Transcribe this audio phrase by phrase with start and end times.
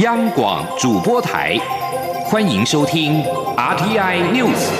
[0.00, 1.58] 央广主播台，
[2.24, 3.22] 欢迎收听
[3.54, 4.70] RTI News。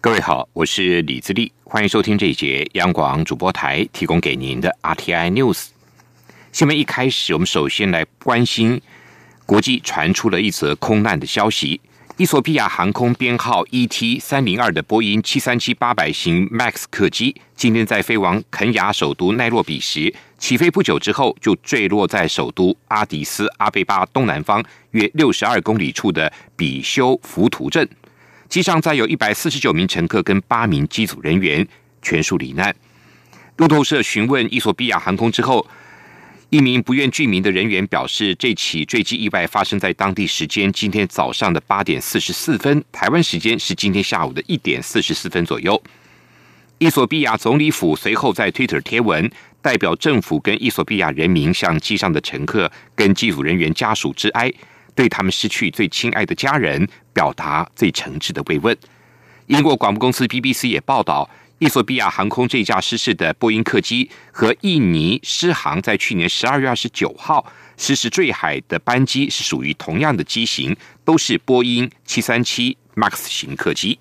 [0.00, 5.66] 各位好，我是李自立，欢迎收听这一节央广主播台提供给您的 RTI News。
[6.52, 8.80] 新闻一开始，我们首先来关心。
[9.46, 11.80] 国际传出了一则空难的消息，
[12.18, 27.86] 伊索比亚航空编号 ET 三零二的波音七三七八百型 MAX 客机，今天在飞往肯雅首都奈洛比时，起飞不久之后就坠落在首都阿迪斯阿贝巴东南方约六十二公里处的比修浮图镇。
[28.48, 31.68] 机上载有一百四十九名乘客跟八名机组人员，
[32.00, 32.74] 全数罹难。
[33.58, 35.66] 路透社询问伊索比亚航空之后。
[36.50, 45.80] 一名不愿具名的人员表示，这起坠机意外发生在当地时间今天早上的八点四十四分，台湾时间是今天下午的一点四十四分左右。
[46.78, 49.28] 伊索比亚总理府随后在 Twitter 贴文，
[49.60, 54.52] 代表政府跟伊索比亚人民向机上的乘客跟机组人员家属致哀，
[54.94, 58.76] 对他们失去最亲爱的家人表达最诚挚的慰问。
[59.48, 61.28] 英国广播公司 BBC 也报道。
[61.58, 73.98] 伊索比亚航空这架失事的波音客机和印尼狮航在去年十二月二十九号失事坠海的班机是属于同样的机型，都是波音七三七 MAX 型客机。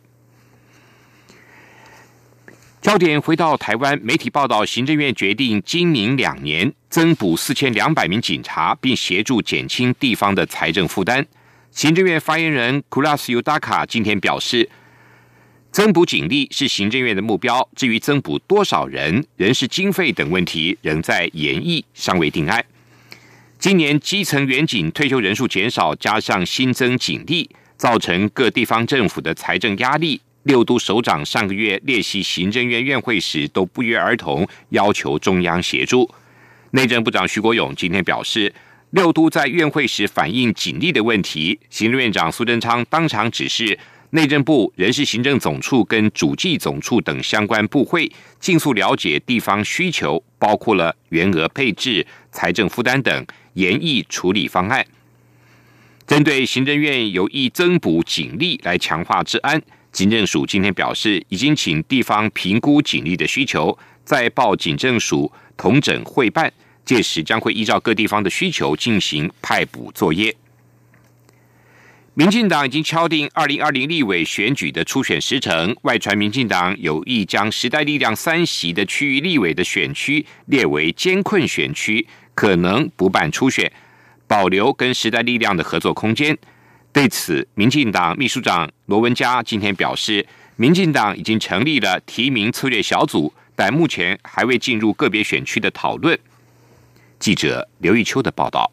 [2.82, 11.26] 焦点回到台湾，媒体报道，行政院决定今明两年增补四千两百名警察，并协助减轻地方的财政负担。
[11.72, 14.70] 行政院发言人 Kulas Yudaka 今天表示。
[15.76, 22.64] 增补警力是行政院的目标，至于增补多少人、人事经费等问题，仍在研议，尚未定案。
[23.60, 30.22] 今年基层员警退休人数减少，加上新增警力，造成各地方政府的财政压力。
[30.44, 36.10] 六都首长上个月列席行政院院会时，都不约而同要求中央协助。
[36.72, 38.54] 内政部长徐国勇今天表示，
[38.92, 43.78] 六都在院会时反映警力的问题，行政院长苏贞昌当场指示。
[44.12, 54.86] 内政部人事行政总处跟主计总处等相关部会，尽速了解地方需求，包括了员额配置、财政负担等，研议处理方案。
[56.08, 59.62] 针对行政院有意增补警力来强化治安，
[59.92, 66.54] 警政署今天表示，已经请地方评估警力的需求，再报警政署同整会办，
[66.86, 70.34] 届时将会依照各地方的需求进行派补作业。
[72.18, 83.70] 民进党已经敲定二零二零立委选举的初选时程，外传民进党有意将时代力量三席的区域立委的选区列为艰困选区，可能不办初选，
[84.28, 86.38] 保留跟时代力量的合作空间。
[86.94, 96.18] 对此，民进党秘书长罗文嘉今天表示，民进党已经成立了提名策略小组，但目前还未进入个别选区的讨论。
[97.20, 98.72] 记者刘玉秋的报道。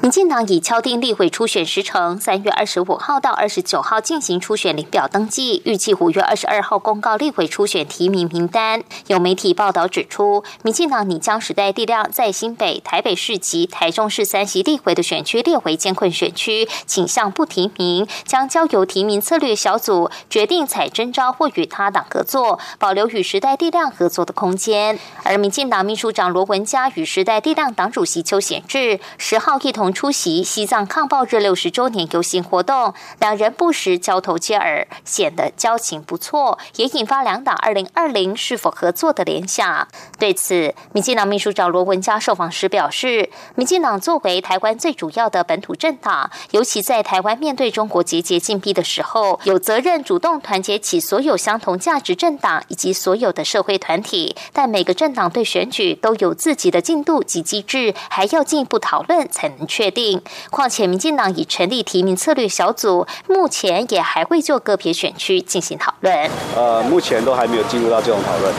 [0.00, 8.82] 民进党已敲定立委初选时程，三月二十五号到二十九号进行初选领表登记，预计五月二十二号公告立委初选提名名单。
[9.06, 24.98] 有媒体报道指出，民进党拟将时代力量在新北、台北市及台中市三席立委的选区列为艰困选区，倾向不提名，将交由提名策略小组决定采征召或与他党合作，保留与时代力量合作的空间。
[25.22, 29.83] 而民进党秘书长罗文嘉与时代力量党主席邱显智十号一同。
[29.92, 39.86] 出席西藏抗暴日六十周年游行活动，两人不时交头接耳，显得交情不错，也引发两党二零二零是否合作的联想。
[40.18, 54.36] 对此，民进党秘书长罗文嘉受访时表示，民进党作为台湾最主要的本土政党，尤其在台湾面对中国节节进逼的时候，有责任主动团结起所有相同价值政党以及所有的社会团体。
[54.52, 59.90] 但每个政党对选举都有自己的进度及机制，还要进一步讨论才能确。
[59.90, 60.20] 定。
[60.50, 66.12] 况且，民进党已成立提名策略小组，目前也还会就个别选区进行讨论。
[66.56, 68.52] 呃，目前都还没有进入到这种讨论。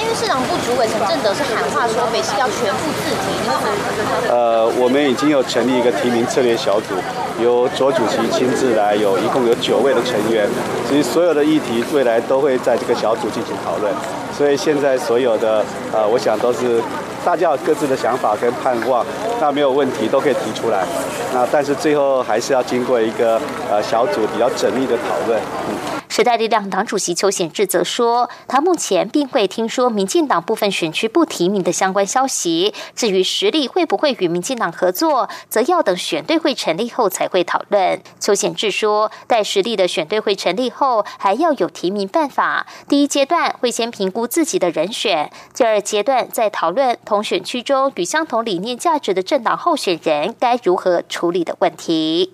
[0.00, 4.30] 因为市长部主委陈正德是喊话说，北市要全部自提。
[4.30, 6.94] 呃，我们已经有成立一个提名策略小组，
[7.42, 10.48] 由卓主席亲自来，有一共有九位的成员。
[10.88, 13.92] 其实所有的议题未来都会在这个小组进行讨论。
[14.38, 16.80] 所以现在所有的呃，我想都是。
[17.24, 19.04] 大家有各自的想法跟盼望，
[19.38, 20.86] 那没有问题，都可以提出来。
[21.34, 23.38] 那但是最后还是要经过一个
[23.70, 25.38] 呃小组比较缜密的讨论。
[25.68, 32.74] 嗯时代力量党主席邱显智则说，他目前并未听说民进党部分选区不提名的相关消息。
[32.96, 38.02] 至于实力会不会与民进党合作，则要等选队会成立后才会讨论。
[38.18, 42.66] 邱显智说，待实力的选队会成立后，还要有提名办法。
[42.88, 52.32] 第一阶段会先评估自己的人选，第二阶段再讨论同选区中与相同理念价值的政党候选人该如何处理的问题。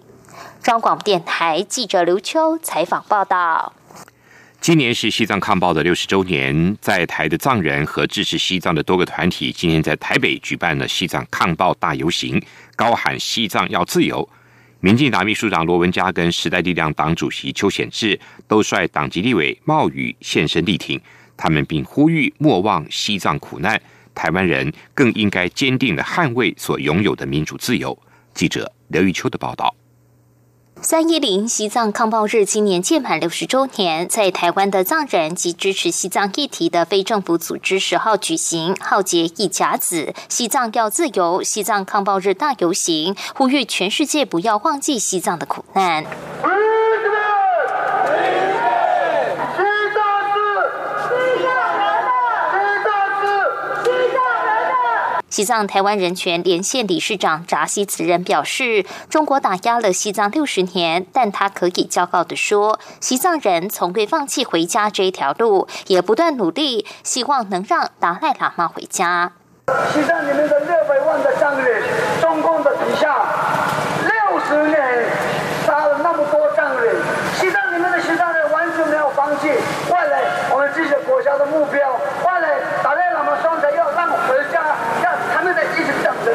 [0.64, 3.74] 中广电台记者刘秋采访报道：
[4.62, 12.42] 今年是西藏抗暴的六十周年，在台的藏人和支持西藏的多个团体，今天在台北举办了西藏抗暴大游行，
[12.76, 14.26] 高喊“西藏要自由”。
[14.80, 18.18] 民进党秘书长罗文嘉跟时代力量党主席邱显智
[18.48, 20.98] 都率党籍立委冒雨现身力挺，
[21.36, 23.78] 他们并呼吁莫忘西藏苦难，
[24.14, 27.96] 台湾人更应该坚定的捍卫所拥有的民主自由。
[28.32, 29.74] 记者刘玉秋的报道。
[30.84, 46.04] 三一零西藏抗暴日今年届满六十周年，在台湾的藏人及支持西藏议题的非政府组织十号举行浩劫一甲子西藏要自由西藏抗暴日大游行，呼吁全世界不要忘记西藏的苦难。
[55.34, 69.32] 西藏台湾人权连线理事长扎西此人表示：“中国打压了西藏六十年，但他可以骄傲地说，西藏人从未放弃回家这一条路，也不断努力，希望能让达赖喇嘛回家。”
[69.92, 71.82] 西藏里面的六百万的藏人，
[72.20, 73.26] 中共的底下
[74.04, 75.04] 六十年
[75.66, 76.94] 杀了那么多藏人，
[77.40, 80.16] 西藏里面的西藏人完全没有放弃，为了
[80.52, 82.48] 我们自己国家的目标，为了
[82.84, 84.62] 达赖喇嘛双才要让回家。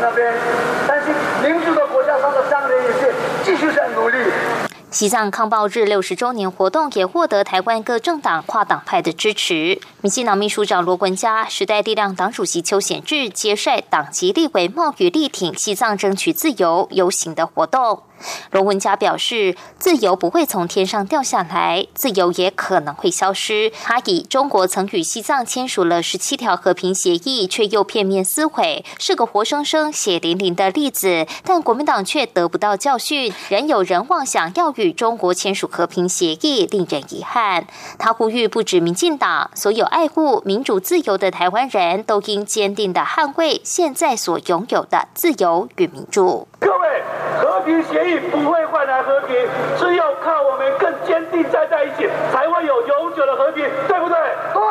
[0.01, 0.31] 那边，
[0.87, 1.07] 但是
[1.43, 3.13] 民主的国家上的商人也是
[3.43, 4.17] 继续在努力。
[4.99, 9.79] 西藏抗暴日六十周年活动也获得台湾各政党跨党派的支持。
[10.01, 18.08] 民进党秘书长罗文嘉、时代力量党主席邱显志接率党籍立委冒雨力挺西藏争取自由游行的活动。
[18.51, 23.71] 罗文佳表示，自由不会从天上掉下来，自由也可能会消失。
[23.83, 31.27] 他以中国曾与西藏签署了十七条和平协议，却又片面撕毁，是个活生生血淋淋的例子。
[31.43, 37.67] 但国民党却得不到教训，仍有人妄想要与中国签署和平协议，令人遗憾。
[37.97, 46.47] 他呼吁，不止民进党，所有爱护民主自由的台湾人都应坚定的捍卫现在所拥有的自由与民主。
[47.41, 48.19] 和平协议。
[48.29, 49.35] 不会换来和平，
[49.77, 54.17] 只有靠我们更坚定站在一起，才会有永久的和平，对不对？
[54.53, 54.61] 对，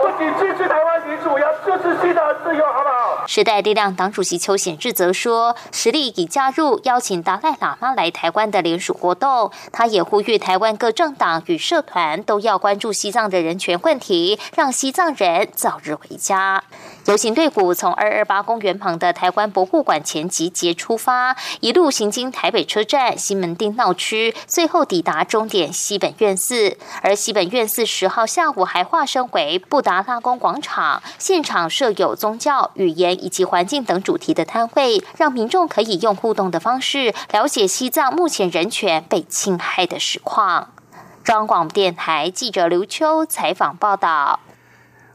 [0.00, 3.26] 不仅支持台湾民主，要支持西藏自由，好不好？
[3.26, 9.52] 时代力量党主席邱显智则说，实力已加入邀请达赖喇嘛来台湾的联署活动。
[9.72, 16.64] 他也呼吁台湾各政党与社团都要关注西藏的人权问题，让西藏人早日回家。
[17.06, 26.78] 游行队伍从二二八公园旁的台湾博物馆前集结出发，一路行经台北车站、西门町闹区，最后抵达终点西本院寺。
[27.02, 40.72] 而西本院寺十号下午还化身为布达达拉宫广场，现场设有宗教、语言以及环境等主题的摊位，让民众可以用互动的方式了解西藏目前人权被侵害的实况。
[41.24, 44.38] 中广电台记者刘秋采访报道。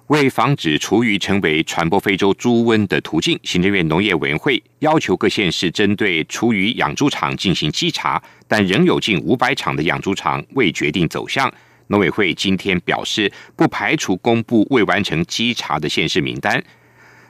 [0.08, 11.50] 为防止厨余成为传播非洲猪瘟的途径，行政院农业委员会要求各县市针对厨余养猪场进行稽查，但仍有近五百场的养猪场未决定走向。
[11.88, 16.64] 农委会今天表示，不排除公布未完成稽查的县市名单。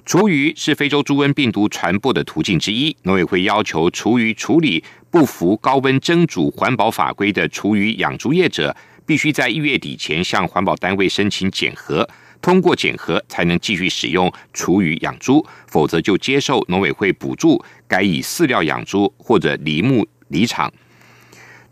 [0.05, 12.07] 厨余是非洲猪瘟病毒传播的途径之一，农委会要求厨余处理不符高温蒸煮环保法规的厨余养猪业者，必须在一月底前向环保单位申请检核。
[12.41, 20.71] 通过检核才能继续使用厨余养猪，否则就接受农委会补助，改以饲料养猪或者离牧离场。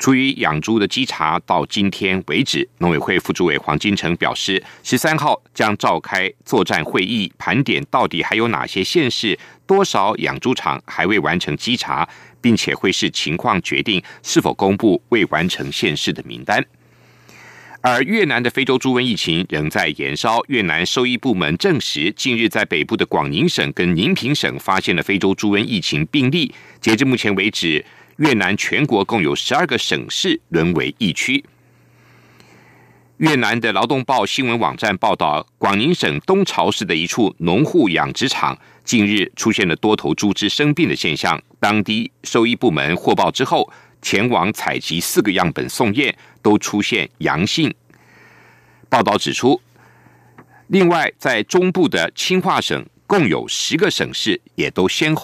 [0.04, 12.06] 出于养猪的稽查到今天为止，农委会副主委黄金城表示，十三号将召开作战会议，盘点到底还有哪些县市多少养猪场还未完成稽查，
[12.42, 16.62] 并且会视情况决定是否公布未完成县市的名单。
[17.80, 20.42] 而越南的非洲猪瘟疫情仍在延烧。
[20.50, 26.54] 越南兽医部门证实，近日在北部的广宁省跟宁平省发现了非洲猪瘟疫情病例。
[26.82, 27.86] 截至目前为止，
[28.18, 31.44] 越南全国共有十二个省市沦为疫区。
[33.18, 41.42] 越南的劳动报新闻网站报道，广宁省东潮市的一处农户养殖场近日出现了多头猪只生病的现象。
[41.60, 43.72] 当地兽医部门获报之后。
[44.06, 47.74] 前往采集四个样本送验，都出现阳性。
[48.90, 49.62] 报道指出，
[50.68, 55.22] 另外在中部的清化省，共有十个省市也都先后